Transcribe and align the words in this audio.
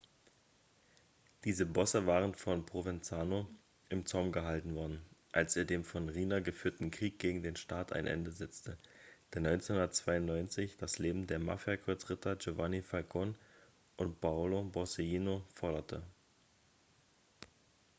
diese 1.43 1.67
bosse 1.67 2.07
waren 2.07 2.33
von 2.33 2.65
provenzano 2.65 3.47
im 3.89 4.03
zaum 4.07 4.31
gehalten 4.31 4.73
worden 4.73 4.99
als 5.31 5.55
er 5.55 5.63
dem 5.63 5.83
von 5.83 6.09
riina 6.09 6.39
geführten 6.39 6.89
krieg 6.89 7.19
gegen 7.19 7.43
den 7.43 7.55
staat 7.55 7.93
ein 7.93 8.07
ende 8.07 8.31
setzte 8.31 8.79
der 9.35 9.43
1992 9.45 10.75
das 10.77 10.97
leben 10.97 11.27
der 11.27 11.37
mafia-kreuzritter 11.37 12.35
giovanni 12.35 12.81
falcone 12.81 13.35
und 13.97 14.19
paolo 14.19 14.63
borsellino 14.63 15.43
forderte 15.53 16.01